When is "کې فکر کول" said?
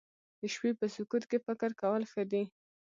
1.29-2.03